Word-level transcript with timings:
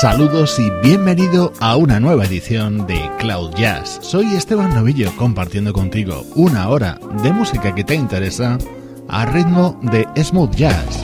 Saludos 0.00 0.58
y 0.58 0.70
bienvenido 0.82 1.52
a 1.60 1.76
una 1.76 2.00
nueva 2.00 2.24
edición 2.24 2.86
de 2.86 3.10
Cloud 3.18 3.54
Jazz. 3.54 3.98
Soy 4.00 4.34
Esteban 4.34 4.74
Novillo 4.74 5.14
compartiendo 5.14 5.74
contigo 5.74 6.24
una 6.36 6.70
hora 6.70 6.98
de 7.22 7.30
música 7.34 7.74
que 7.74 7.84
te 7.84 7.96
interesa 7.96 8.56
a 9.08 9.26
ritmo 9.26 9.78
de 9.82 10.08
smooth 10.24 10.54
jazz. 10.54 10.99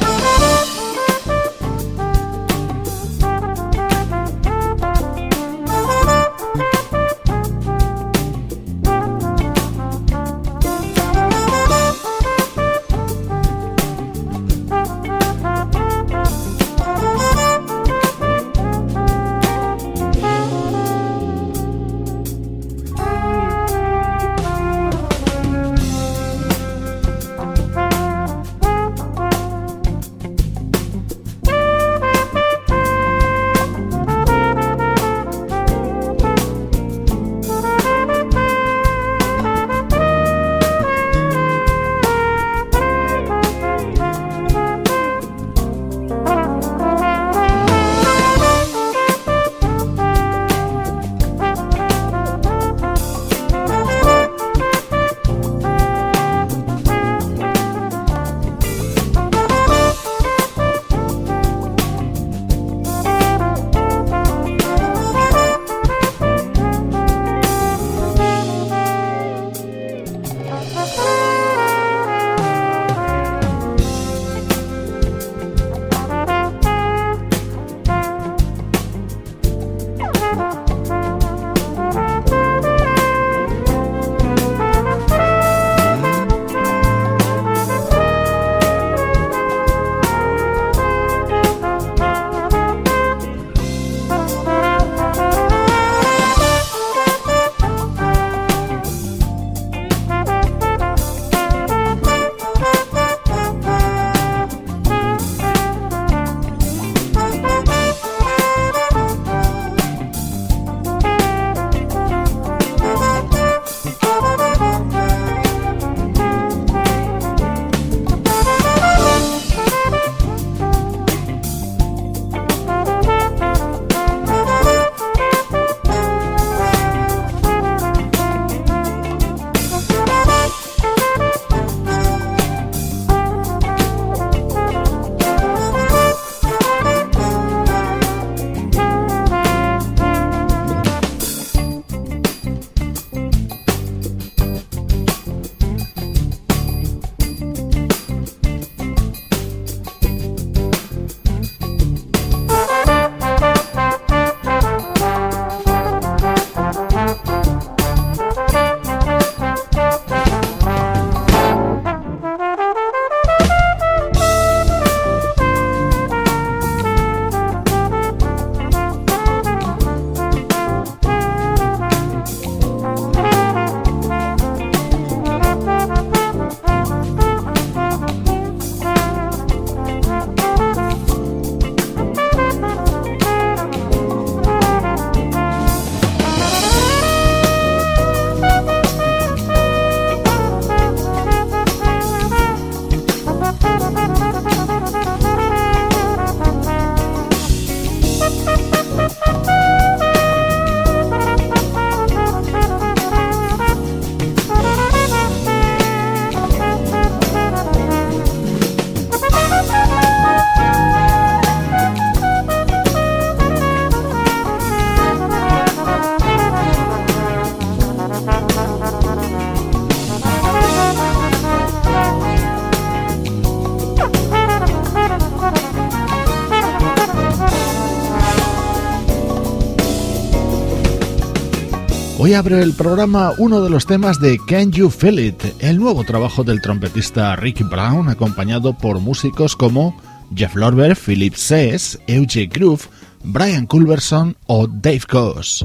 Hoy 232.26 232.34
abre 232.34 232.60
el 232.60 232.72
programa 232.72 233.34
uno 233.38 233.62
de 233.62 233.70
los 233.70 233.86
temas 233.86 234.18
de 234.18 234.40
Can 234.48 234.72
You 234.72 234.90
Feel 234.90 235.20
It, 235.20 235.44
el 235.60 235.78
nuevo 235.78 236.02
trabajo 236.02 236.42
del 236.42 236.60
trompetista 236.60 237.36
Ricky 237.36 237.62
Brown, 237.62 238.08
acompañado 238.08 238.76
por 238.76 238.98
músicos 238.98 239.54
como 239.54 239.96
Jeff 240.34 240.56
Lorber, 240.56 240.96
Philip 240.96 241.36
Sess, 241.36 242.00
Eugene 242.08 242.48
Groove, 242.48 242.82
Brian 243.22 243.66
Culberson 243.66 244.36
o 244.48 244.66
Dave 244.66 245.02
Coase. 245.08 245.64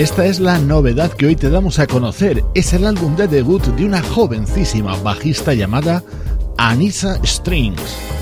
Esta 0.00 0.24
es 0.24 0.40
la 0.40 0.58
novedad 0.58 1.12
que 1.12 1.26
hoy 1.26 1.36
te 1.36 1.50
damos 1.50 1.78
a 1.78 1.86
conocer. 1.86 2.42
Es 2.54 2.72
el 2.72 2.86
álbum 2.86 3.16
de 3.16 3.28
debut 3.28 3.62
de 3.62 3.84
una 3.84 4.00
jovencísima 4.00 4.96
bajista 5.02 5.52
llamada 5.52 6.02
Anissa 6.56 7.20
Strings. 7.22 8.19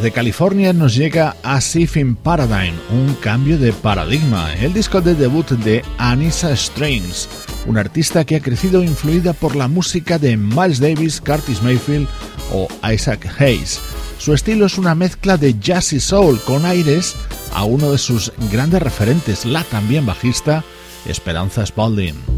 Desde 0.00 0.12
California 0.12 0.72
nos 0.72 0.94
llega 0.94 1.36
A 1.42 1.60
in 1.74 2.16
Paradigm, 2.16 2.74
un 2.90 3.14
cambio 3.16 3.58
de 3.58 3.70
paradigma, 3.70 4.50
el 4.54 4.72
disco 4.72 5.02
de 5.02 5.14
debut 5.14 5.46
de 5.50 5.84
Anissa 5.98 6.56
Strings, 6.56 7.28
una 7.66 7.80
artista 7.80 8.24
que 8.24 8.36
ha 8.36 8.40
crecido 8.40 8.82
influida 8.82 9.34
por 9.34 9.56
la 9.56 9.68
música 9.68 10.18
de 10.18 10.38
Miles 10.38 10.80
Davis, 10.80 11.20
Curtis 11.20 11.62
Mayfield 11.62 12.08
o 12.50 12.66
Isaac 12.90 13.30
Hayes. 13.38 13.78
Su 14.16 14.32
estilo 14.32 14.64
es 14.64 14.78
una 14.78 14.94
mezcla 14.94 15.36
de 15.36 15.58
jazz 15.60 15.92
y 15.92 16.00
soul 16.00 16.40
con 16.46 16.64
aires 16.64 17.14
a 17.52 17.64
uno 17.64 17.92
de 17.92 17.98
sus 17.98 18.32
grandes 18.50 18.80
referentes, 18.80 19.44
la 19.44 19.64
también 19.64 20.06
bajista 20.06 20.64
Esperanza 21.04 21.66
Spalding. 21.66 22.29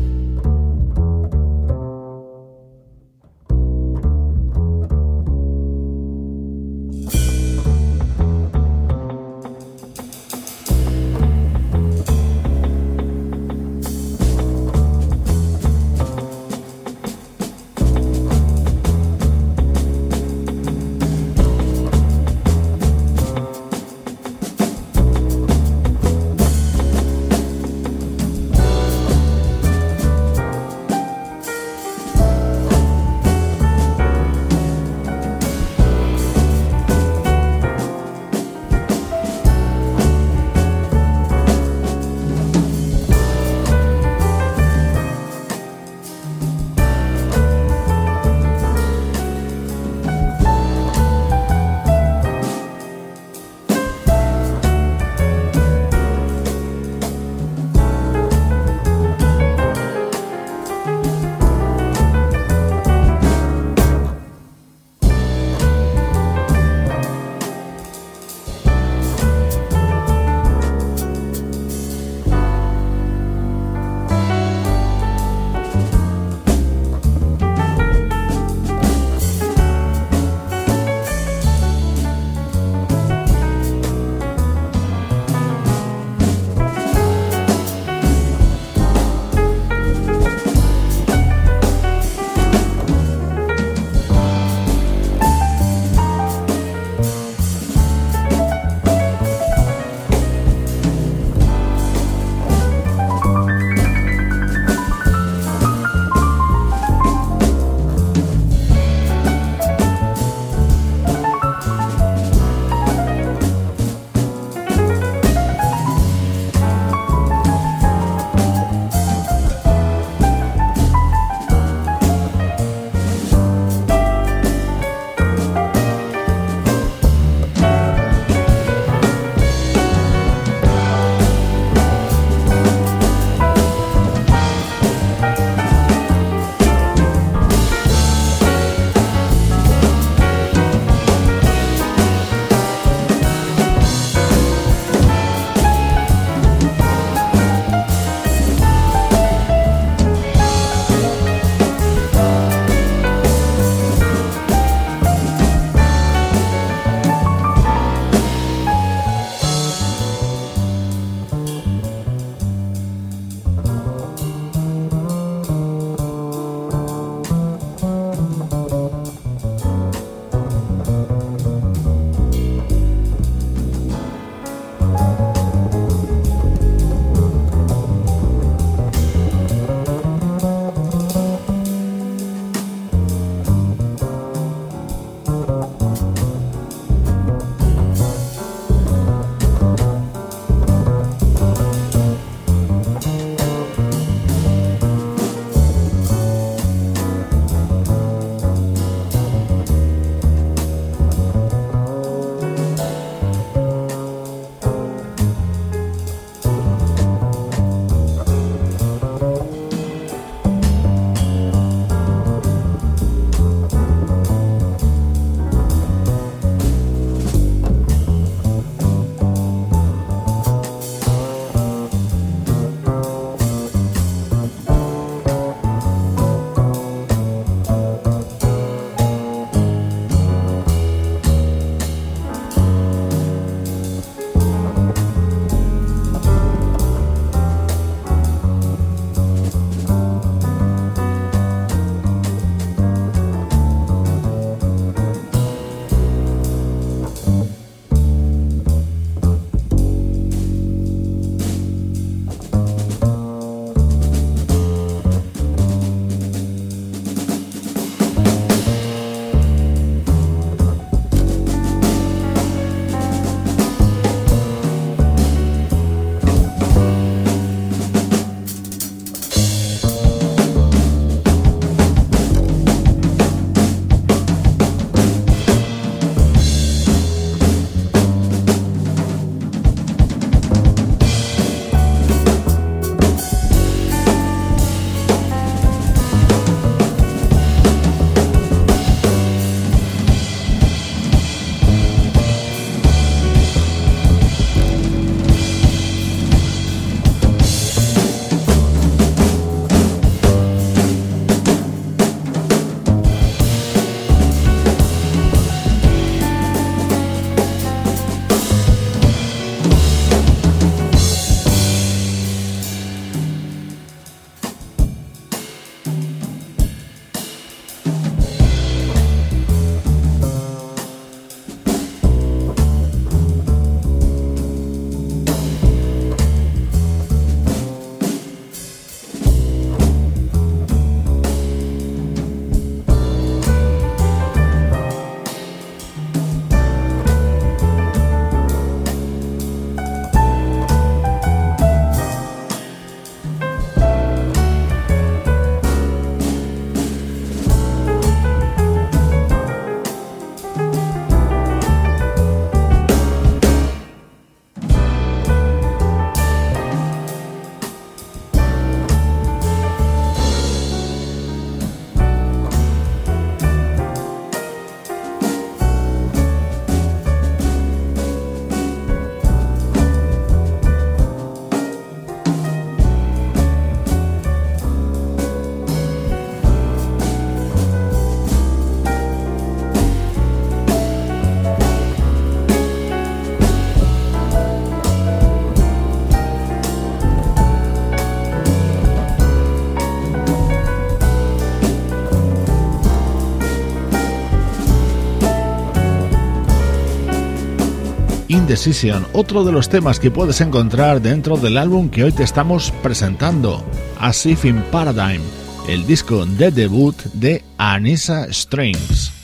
Indecision, 398.42 399.06
otro 399.12 399.44
de 399.44 399.52
los 399.52 399.68
temas 399.68 400.00
que 400.00 400.10
puedes 400.10 400.40
encontrar 400.40 401.00
dentro 401.00 401.36
del 401.36 401.56
álbum 401.56 401.88
que 401.88 402.02
hoy 402.02 402.10
te 402.10 402.24
estamos 402.24 402.72
presentando, 402.82 403.64
As 404.00 404.26
If 404.26 404.44
in 404.44 404.60
Paradigm, 404.72 405.22
el 405.68 405.86
disco 405.86 406.26
de 406.26 406.50
debut 406.50 406.96
de 407.12 407.44
Anissa 407.56 408.26
Strings. 408.32 409.21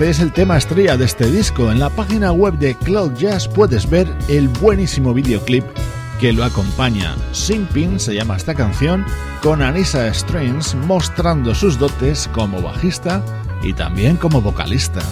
Este 0.00 0.12
es 0.12 0.20
el 0.20 0.32
tema 0.32 0.56
estrella 0.56 0.96
de 0.96 1.04
este 1.04 1.30
disco. 1.30 1.70
En 1.70 1.78
la 1.78 1.90
página 1.90 2.32
web 2.32 2.54
de 2.54 2.74
Cloud 2.74 3.12
Jazz 3.18 3.46
puedes 3.46 3.90
ver 3.90 4.08
el 4.28 4.48
buenísimo 4.48 5.12
videoclip 5.12 5.62
que 6.18 6.32
lo 6.32 6.42
acompaña. 6.42 7.14
Simping 7.32 8.00
se 8.00 8.14
llama 8.14 8.38
esta 8.38 8.54
canción, 8.54 9.04
con 9.42 9.60
Anissa 9.60 10.10
Strings 10.14 10.74
mostrando 10.74 11.54
sus 11.54 11.78
dotes 11.78 12.30
como 12.32 12.62
bajista 12.62 13.22
y 13.62 13.74
también 13.74 14.16
como 14.16 14.40
vocalista. 14.40 15.02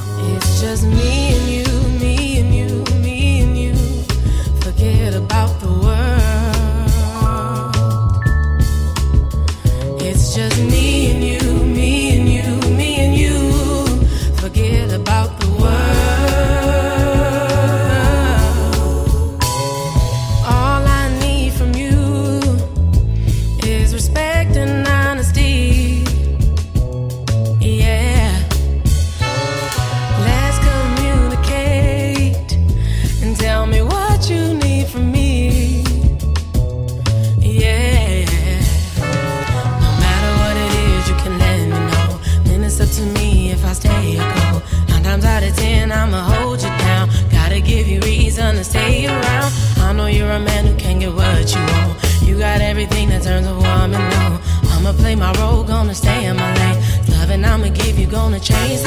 stay 55.98 56.26
in 56.26 56.36
my 56.36 56.52
lane. 56.60 56.78
Loving, 57.10 57.44
I'ma 57.44 57.68
give 57.68 57.98
you, 57.98 58.06
gonna 58.06 58.40
change 58.40 58.80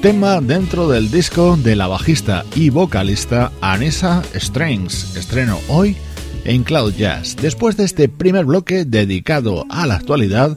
tema 0.00 0.40
dentro 0.40 0.88
del 0.88 1.10
disco 1.10 1.56
de 1.56 1.76
la 1.76 1.86
bajista 1.86 2.44
y 2.54 2.70
vocalista 2.70 3.52
Anissa 3.60 4.22
Strings, 4.34 5.16
estreno 5.16 5.58
hoy 5.68 5.96
en 6.44 6.64
Cloud 6.64 6.94
Jazz. 6.94 7.36
Después 7.36 7.76
de 7.76 7.84
este 7.84 8.08
primer 8.08 8.44
bloque 8.44 8.84
dedicado 8.84 9.64
a 9.68 9.86
la 9.86 9.94
actualidad, 9.94 10.56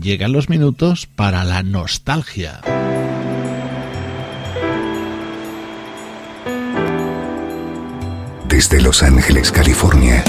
llegan 0.00 0.32
los 0.32 0.48
minutos 0.48 1.06
para 1.06 1.44
la 1.44 1.62
nostalgia. 1.62 2.60
Desde 8.48 8.80
Los 8.80 9.02
Ángeles, 9.02 9.50
California. 9.50 10.22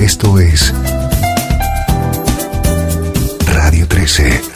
Esto 0.00 0.38
es 0.38 0.72
Radio 3.46 3.86
13. 3.88 4.55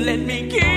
let 0.00 0.18
me 0.18 0.48
give. 0.48 0.69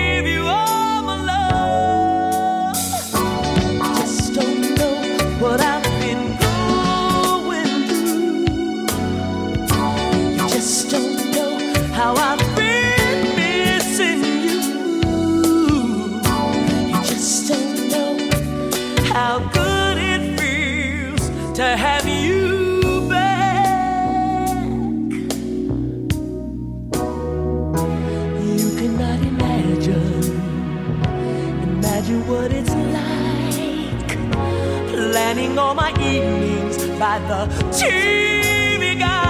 spending 35.53 35.59
all 35.59 35.75
my 35.75 35.91
evenings 36.01 36.77
by 36.99 37.19
the 37.27 37.47
TV 37.71 38.97
guide, 38.99 39.29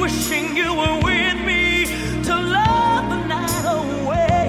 wishing 0.00 0.56
you 0.56 0.74
were 0.74 1.00
with 1.04 1.38
me 1.46 1.86
to 2.24 2.34
love 2.34 3.10
the 3.10 3.16
night 3.26 3.64
away. 3.78 4.48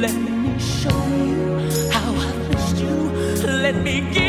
Let 0.00 0.14
me 0.14 0.58
show 0.58 1.06
you 1.28 1.58
how 1.90 2.14
I 2.14 2.32
missed 2.50 2.76
you. 2.78 2.96
Let 3.46 3.76
me 3.76 4.00
give. 4.12 4.23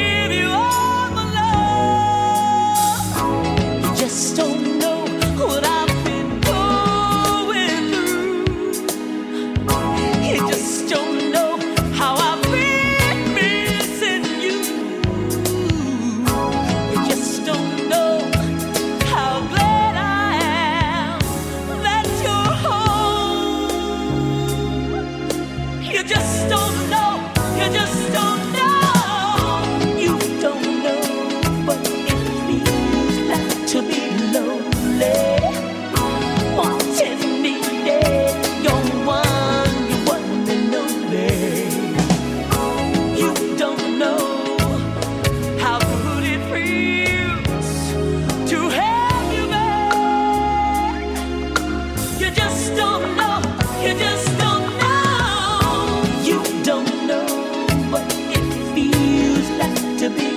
to 60.05 60.15
be 60.15 60.34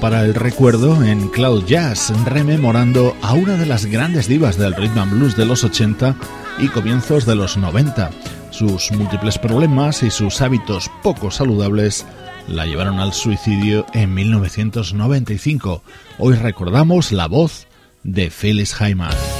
para 0.00 0.22
el 0.22 0.34
recuerdo 0.34 1.02
en 1.04 1.28
Cloud 1.28 1.64
Jazz, 1.66 2.12
rememorando 2.24 3.16
a 3.22 3.34
una 3.34 3.56
de 3.56 3.66
las 3.66 3.86
grandes 3.86 4.28
divas 4.28 4.56
del 4.56 4.74
rhythm 4.74 4.98
and 4.98 5.12
blues 5.12 5.36
de 5.36 5.44
los 5.44 5.64
80 5.64 6.16
y 6.58 6.68
comienzos 6.68 7.26
de 7.26 7.34
los 7.34 7.56
90. 7.56 8.10
Sus 8.50 8.92
múltiples 8.92 9.38
problemas 9.38 10.02
y 10.02 10.10
sus 10.10 10.40
hábitos 10.40 10.90
poco 11.02 11.30
saludables 11.30 12.06
la 12.48 12.66
llevaron 12.66 12.98
al 12.98 13.12
suicidio 13.12 13.86
en 13.92 14.14
1995. 14.14 15.82
Hoy 16.18 16.34
recordamos 16.34 17.12
la 17.12 17.26
voz 17.26 17.66
de 18.02 18.30
Phyllis 18.30 18.74
Hyman. 18.74 19.33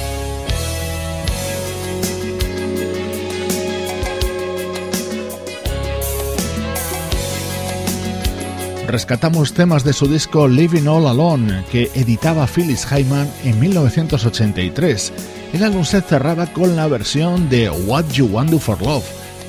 Rescatamos 8.95 9.53
temas 9.55 9.83
de 9.83 9.93
su 9.93 10.07
disco 10.07 10.47
Living 10.47 10.87
All 10.87 11.09
Alone, 11.09 11.65
que 11.69 11.91
editaba 11.97 12.47
Phyllis 12.47 12.87
Hyman 12.87 13.29
en 13.43 13.59
1983. 13.59 15.13
El 15.53 15.65
álbum 15.65 15.85
se 15.85 16.01
cerraba 16.01 16.47
con 16.47 16.77
la 16.77 16.87
versión 16.87 17.49
de 17.49 17.69
What 17.71 18.05
You 18.13 18.27
Want 18.27 18.51
Do 18.51 18.61
for 18.61 18.81
Love, 18.81 19.05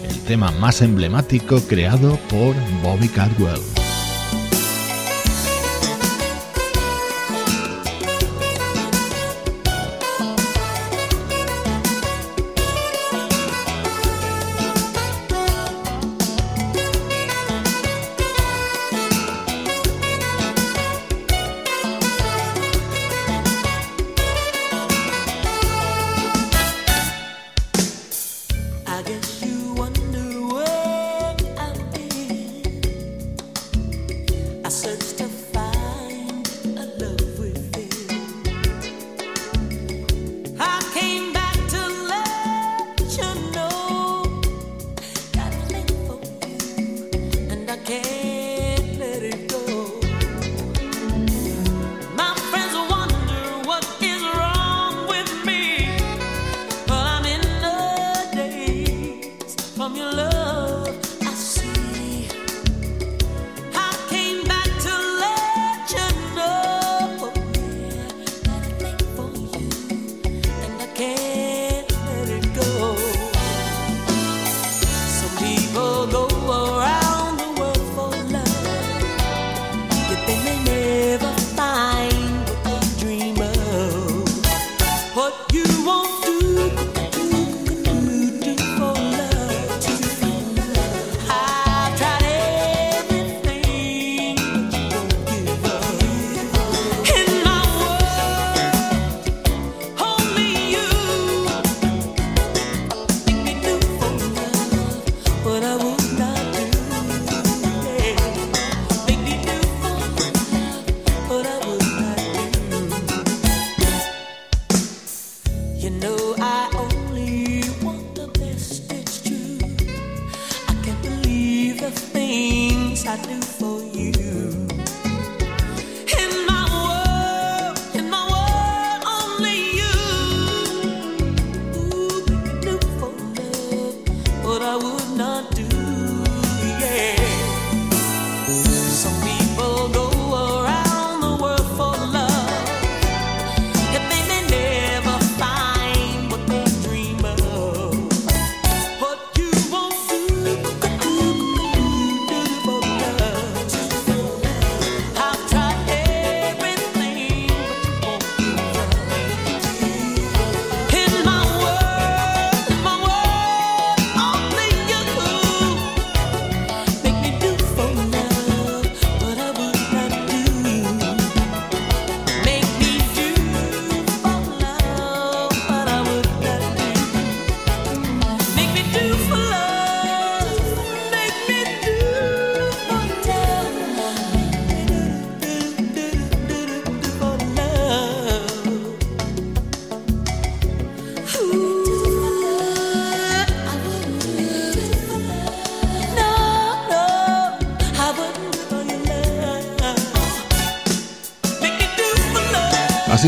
el 0.10 0.20
tema 0.22 0.50
más 0.50 0.82
emblemático 0.82 1.62
creado 1.68 2.18
por 2.28 2.56
Bobby 2.82 3.08
Caldwell. 3.08 3.85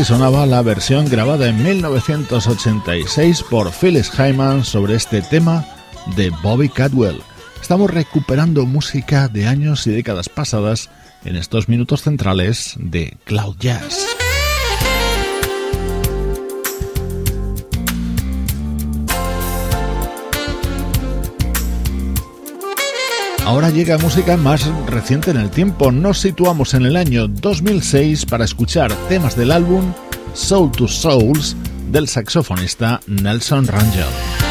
Sonaba 0.08 0.46
la 0.46 0.62
versión 0.62 1.06
grabada 1.06 1.50
en 1.50 1.62
1986 1.62 3.44
por 3.50 3.70
Phyllis 3.70 4.10
Hyman 4.10 4.64
sobre 4.64 4.94
este 4.94 5.20
tema 5.20 5.66
de 6.16 6.30
Bobby 6.42 6.70
Cadwell. 6.70 7.20
Estamos 7.60 7.90
recuperando 7.90 8.64
música 8.64 9.28
de 9.28 9.46
años 9.46 9.86
y 9.86 9.90
décadas 9.90 10.30
pasadas 10.30 10.88
en 11.26 11.36
estos 11.36 11.68
minutos 11.68 12.04
centrales 12.04 12.72
de 12.78 13.18
Cloud 13.26 13.56
Jazz. 13.58 14.17
Ahora 23.48 23.70
llega 23.70 23.96
música 23.96 24.36
más 24.36 24.70
reciente 24.84 25.30
en 25.30 25.38
el 25.38 25.48
tiempo. 25.48 25.90
Nos 25.90 26.18
situamos 26.18 26.74
en 26.74 26.84
el 26.84 26.96
año 26.96 27.28
2006 27.28 28.26
para 28.26 28.44
escuchar 28.44 28.92
temas 29.08 29.38
del 29.38 29.52
álbum 29.52 29.94
Soul 30.34 30.70
to 30.70 30.86
Souls 30.86 31.56
del 31.90 32.08
saxofonista 32.08 33.00
Nelson 33.06 33.66
Rangel. 33.66 34.47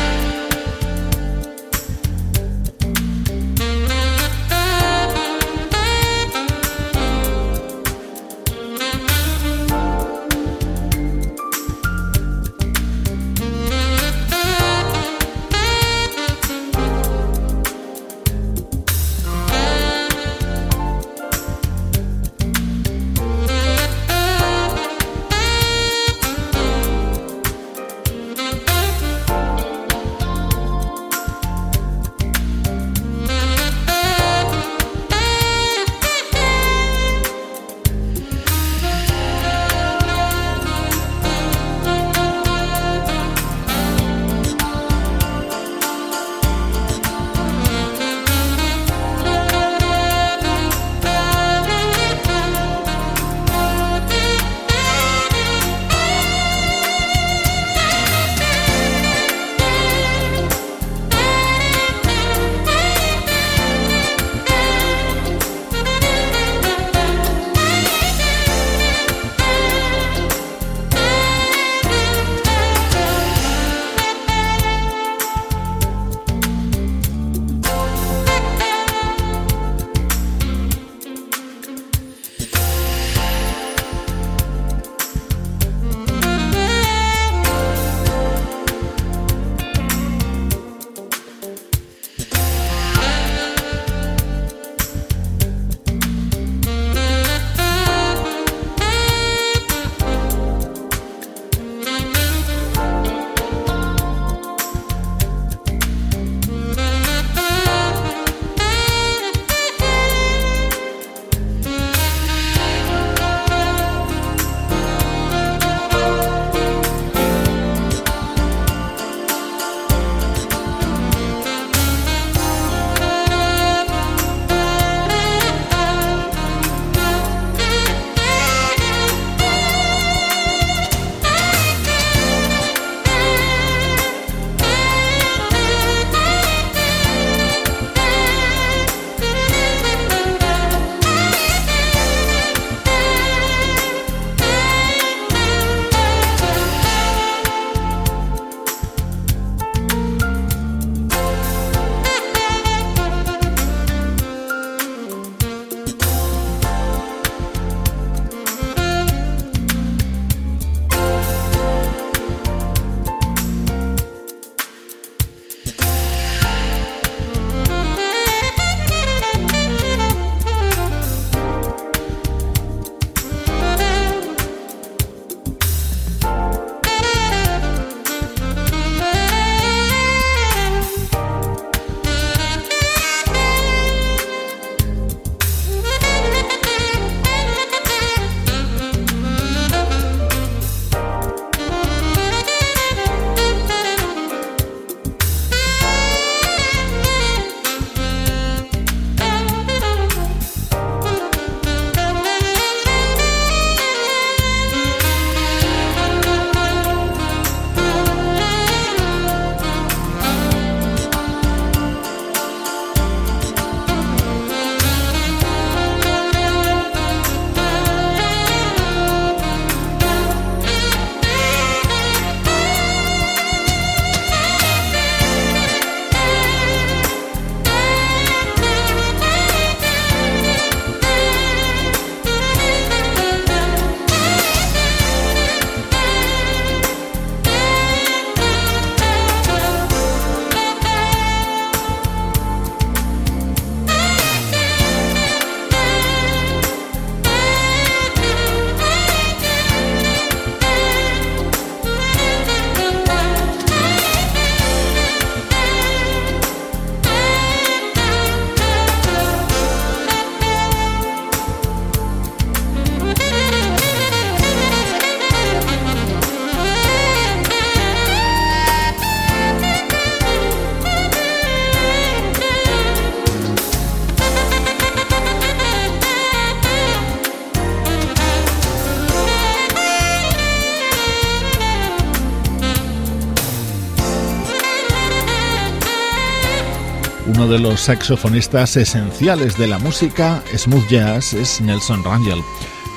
Uno 287.47 287.53
de 287.53 287.59
los 287.59 287.79
saxofonistas 287.79 288.75
esenciales 288.75 289.57
de 289.57 289.67
la 289.67 289.79
música 289.79 290.43
smooth 290.53 290.85
jazz 290.89 291.33
es 291.33 291.61
Nelson 291.61 292.03
Rangel. 292.03 292.41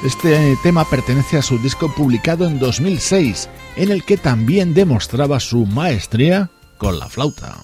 Este 0.04 0.56
tema 0.64 0.84
pertenece 0.88 1.38
a 1.38 1.42
su 1.42 1.58
disco 1.58 1.92
publicado 1.94 2.48
en 2.48 2.58
2006, 2.58 3.48
en 3.76 3.92
el 3.92 4.02
que 4.04 4.16
también 4.16 4.74
demostraba 4.74 5.38
su 5.38 5.66
maestría 5.66 6.50
con 6.78 6.98
la 6.98 7.08
flauta. 7.08 7.58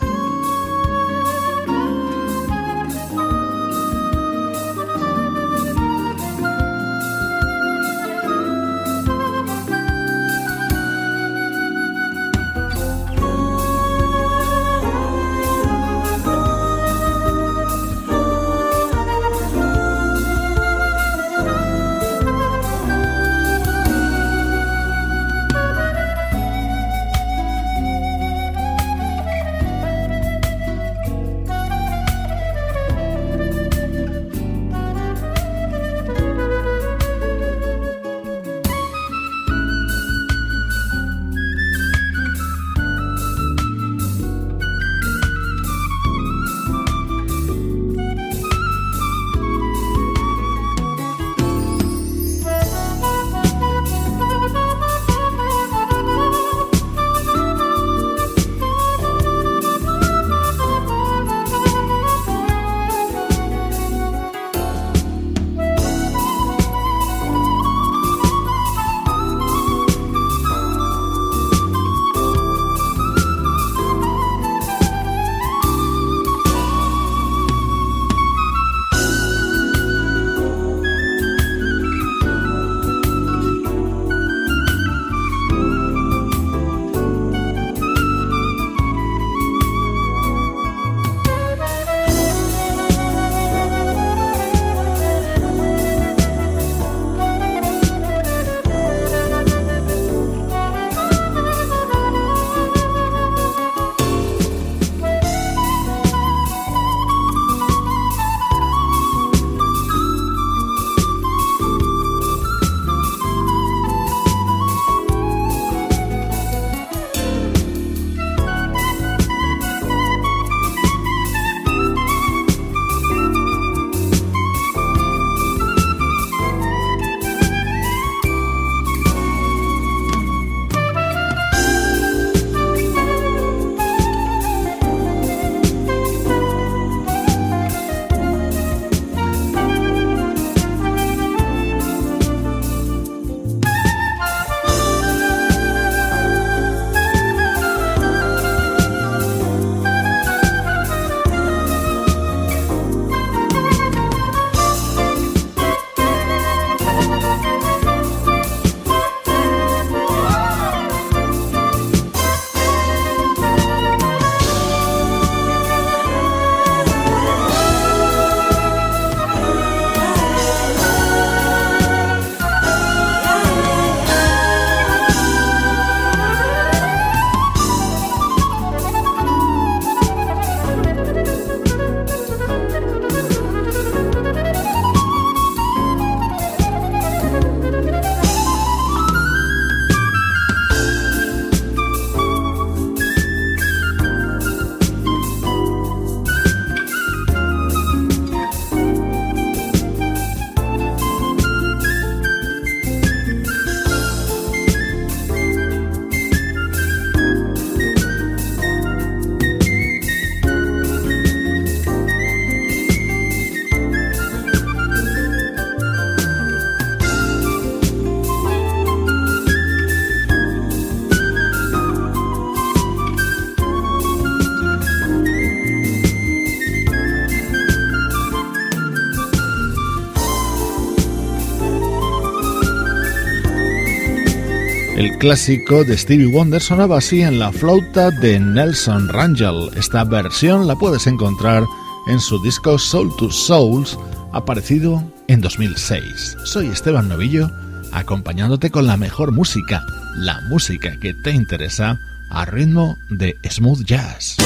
Clásico 235.26 235.82
de 235.82 235.98
Stevie 235.98 236.28
Wonder 236.28 236.62
sonaba 236.62 236.98
así 236.98 237.22
en 237.22 237.40
la 237.40 237.50
flauta 237.50 238.12
de 238.12 238.38
Nelson 238.38 239.08
Rangel. 239.08 239.70
Esta 239.74 240.04
versión 240.04 240.68
la 240.68 240.76
puedes 240.76 241.08
encontrar 241.08 241.64
en 242.06 242.20
su 242.20 242.40
disco 242.44 242.78
Soul 242.78 243.10
to 243.16 243.32
Souls, 243.32 243.98
aparecido 244.32 245.02
en 245.26 245.40
2006. 245.40 246.36
Soy 246.44 246.68
Esteban 246.68 247.08
Novillo, 247.08 247.50
acompañándote 247.90 248.70
con 248.70 248.86
la 248.86 248.96
mejor 248.96 249.32
música, 249.32 249.84
la 250.14 250.40
música 250.42 250.96
que 251.00 251.12
te 251.12 251.32
interesa 251.32 251.98
a 252.30 252.44
ritmo 252.44 252.96
de 253.10 253.36
smooth 253.50 253.82
jazz. 253.84 254.36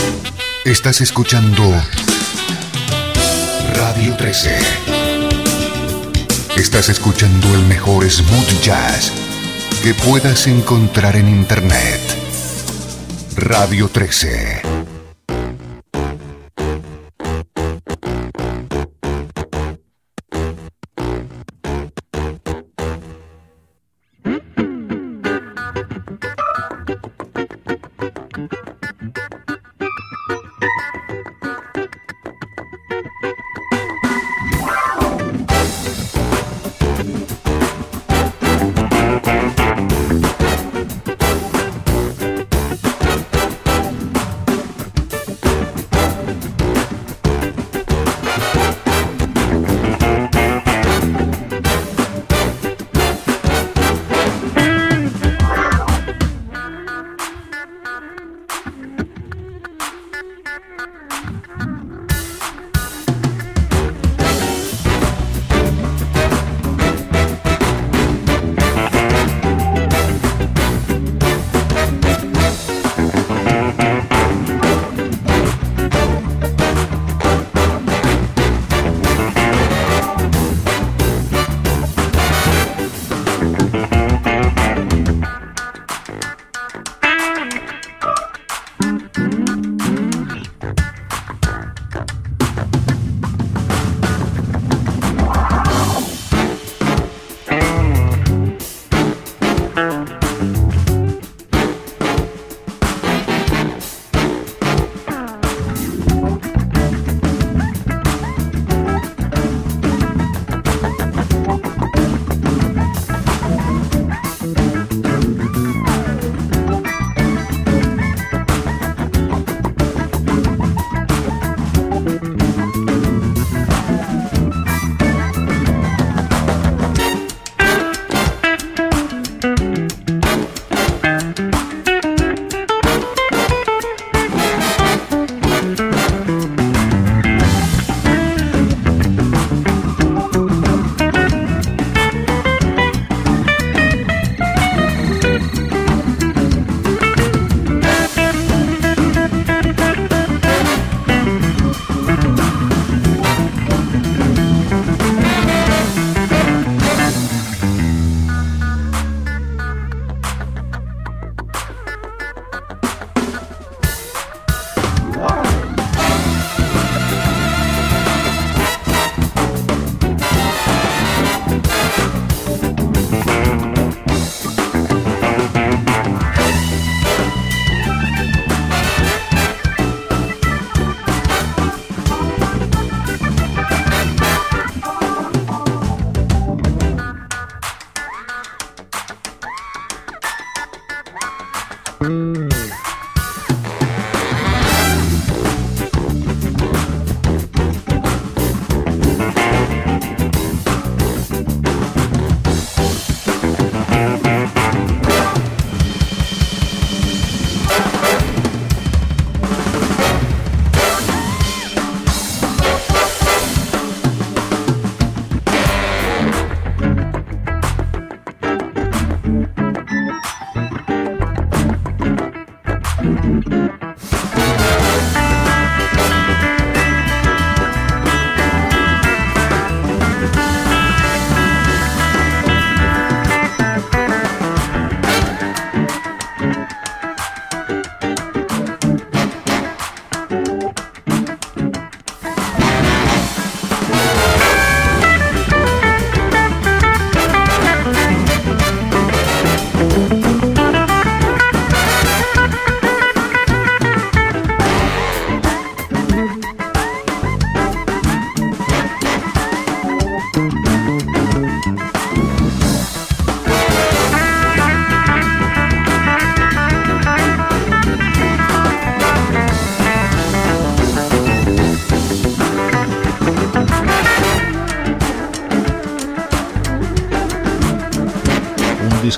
Estás 0.64 1.02
escuchando 1.02 1.62
Radio 3.74 4.16
13. 4.16 4.56
Estás 6.56 6.88
escuchando 6.88 7.54
el 7.54 7.66
mejor 7.66 8.10
smooth 8.10 8.62
jazz 8.62 9.19
que 9.82 9.94
puedas 9.94 10.46
encontrar 10.46 11.16
en 11.16 11.28
Internet. 11.28 12.00
Radio 13.36 13.88
13. 13.88 14.79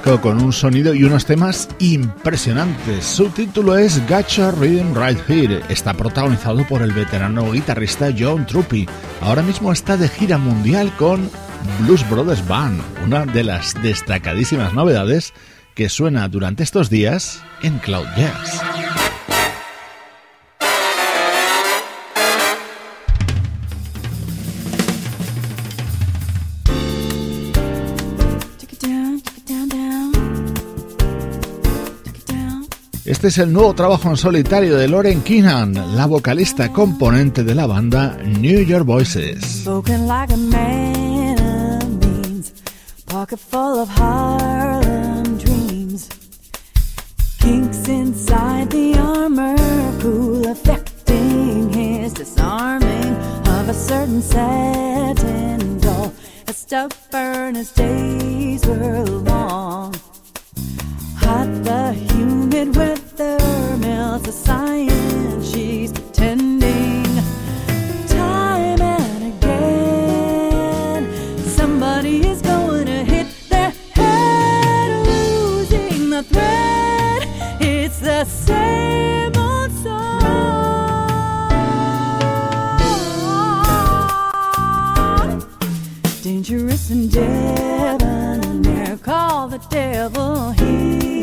Con 0.00 0.42
un 0.42 0.52
sonido 0.54 0.94
y 0.94 1.04
unos 1.04 1.26
temas 1.26 1.68
impresionantes. 1.78 3.04
Su 3.04 3.28
título 3.28 3.76
es 3.76 4.04
Gacha 4.08 4.50
Rhythm 4.50 4.94
Right 4.94 5.18
Here. 5.28 5.60
Está 5.68 5.92
protagonizado 5.92 6.66
por 6.66 6.80
el 6.80 6.92
veterano 6.92 7.52
guitarrista 7.52 8.08
John 8.18 8.46
Truppi. 8.46 8.88
Ahora 9.20 9.42
mismo 9.42 9.70
está 9.70 9.98
de 9.98 10.08
gira 10.08 10.38
mundial 10.38 10.90
con 10.96 11.28
Blues 11.80 12.08
Brothers 12.08 12.46
Band, 12.48 12.80
una 13.04 13.26
de 13.26 13.44
las 13.44 13.74
destacadísimas 13.82 14.72
novedades 14.72 15.34
que 15.74 15.90
suena 15.90 16.26
durante 16.28 16.62
estos 16.62 16.88
días 16.88 17.42
en 17.62 17.78
Cloud 17.78 18.06
Jazz. 18.16 18.62
Este 33.12 33.28
es 33.28 33.36
el 33.36 33.52
nuevo 33.52 33.74
trabajo 33.74 34.08
en 34.08 34.16
solitario 34.16 34.74
de 34.74 34.88
Lauren 34.88 35.20
Keenan, 35.20 35.74
la 35.94 36.06
vocalista 36.06 36.72
componente 36.72 37.44
de 37.44 37.54
la 37.54 37.66
banda 37.66 38.16
New 38.16 38.62
York 38.62 38.86
Voices. 38.86 39.44
Spoken 39.44 40.08
like 40.08 40.32
a 40.32 40.36
man 40.38 41.98
means, 42.00 42.54
pocket 43.04 43.38
full 43.38 43.80
of 43.80 43.90
Harlem 43.90 45.36
dreams. 45.36 46.08
Kinks 47.38 47.86
inside 47.86 48.70
the 48.70 48.98
armor, 48.98 49.56
cool 50.00 50.48
affecting 50.48 51.70
his 51.70 52.14
disarming 52.14 53.14
of 53.46 53.68
a 53.68 53.74
certain 53.74 54.22
satin 54.22 55.78
doll. 55.80 56.10
As 56.48 56.56
stubborn 56.56 57.56
as 57.56 57.72
days 57.72 58.64
were 58.66 59.04
long. 59.04 59.94
Hot 61.32 61.50
the 61.64 61.82
humid 61.94 62.76
weather 62.76 63.38
melts 63.78 64.24
the 64.26 64.32
science 64.32 65.50
she's 65.50 65.90
pretending. 65.90 67.04
Time 68.06 68.82
and 68.82 69.22
again, 69.32 71.02
somebody 71.58 72.16
is 72.32 72.42
going 72.42 72.84
to 72.84 73.02
hit 73.12 73.28
their 73.48 73.72
head, 73.94 75.06
losing 75.06 76.10
the 76.10 76.22
thread. 76.22 77.20
It's 77.62 77.98
the 78.00 78.24
same 78.26 79.34
old 79.34 79.72
song. 79.84 80.20
Dangerous 86.22 86.90
and 86.90 87.10
call 89.02 89.48
the 89.48 89.58
devil. 89.68 90.52
He 90.52 91.21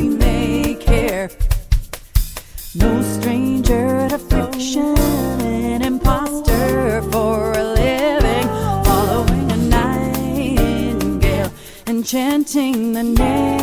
no 2.75 3.01
stranger 3.01 4.07
to 4.09 4.17
fiction, 4.19 4.95
an 5.41 5.81
impostor 5.81 7.01
for 7.11 7.53
a 7.53 7.63
living, 7.63 8.47
following 8.83 9.51
a 9.51 9.57
nightingale, 9.57 11.51
enchanting 11.87 12.93
the 12.93 13.03
ne'er 13.03 13.58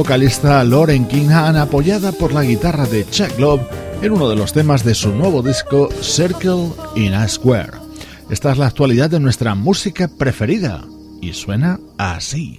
vocalista 0.00 0.64
Lauren 0.64 1.06
Kingham 1.06 1.56
apoyada 1.56 2.10
por 2.10 2.32
la 2.32 2.42
guitarra 2.42 2.86
de 2.86 3.06
Chuck 3.10 3.38
Love 3.38 3.60
en 4.00 4.12
uno 4.12 4.30
de 4.30 4.36
los 4.36 4.54
temas 4.54 4.82
de 4.82 4.94
su 4.94 5.12
nuevo 5.12 5.42
disco 5.42 5.90
Circle 6.00 6.70
in 6.96 7.12
a 7.12 7.28
Square. 7.28 7.72
Esta 8.30 8.50
es 8.52 8.56
la 8.56 8.66
actualidad 8.66 9.10
de 9.10 9.20
nuestra 9.20 9.54
música 9.54 10.08
preferida 10.08 10.86
y 11.20 11.34
suena 11.34 11.78
así. 11.98 12.58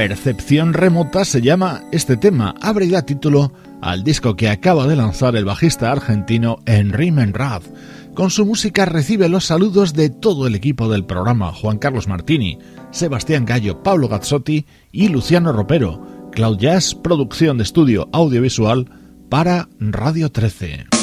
Percepción 0.00 0.72
remota 0.72 1.26
se 1.26 1.42
llama 1.42 1.82
este 1.92 2.16
tema, 2.16 2.54
abre 2.62 2.88
título 3.02 3.52
al 3.82 4.02
disco 4.02 4.34
que 4.34 4.48
acaba 4.48 4.86
de 4.86 4.96
lanzar 4.96 5.36
el 5.36 5.44
bajista 5.44 5.92
argentino 5.92 6.60
Henry 6.64 7.10
Menrad. 7.10 7.60
Con 8.14 8.30
su 8.30 8.46
música 8.46 8.86
recibe 8.86 9.28
los 9.28 9.44
saludos 9.44 9.92
de 9.92 10.08
todo 10.08 10.46
el 10.46 10.54
equipo 10.54 10.88
del 10.88 11.04
programa, 11.04 11.52
Juan 11.52 11.76
Carlos 11.76 12.08
Martini, 12.08 12.58
Sebastián 12.90 13.44
Gallo, 13.44 13.82
Pablo 13.82 14.08
Gazzotti 14.08 14.64
y 14.90 15.08
Luciano 15.08 15.52
Ropero. 15.52 16.30
Cloud 16.32 16.56
Jazz, 16.56 16.94
producción 16.94 17.58
de 17.58 17.64
estudio 17.64 18.08
audiovisual 18.10 18.86
para 19.28 19.68
Radio 19.80 20.32
13. 20.32 20.99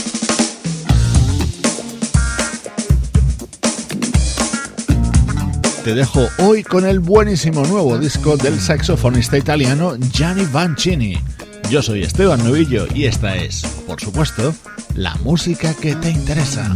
Te 5.87 5.95
dejo 5.95 6.27
hoy 6.39 6.63
con 6.63 6.85
el 6.85 6.99
buenísimo 6.99 7.65
nuevo 7.65 7.97
disco 7.97 8.35
del 8.35 8.59
saxofonista 8.59 9.37
italiano 9.37 9.95
Gianni 10.11 10.43
Vancini. 10.43 11.17
Yo 11.69 11.81
soy 11.81 12.03
Esteban 12.03 12.43
Novillo 12.43 12.85
y 12.93 13.05
esta 13.05 13.37
es, 13.37 13.61
por 13.87 14.01
supuesto, 14.01 14.53
la 14.95 15.15
música 15.23 15.73
que 15.73 15.95
te 15.95 16.09
interesa. 16.09 16.75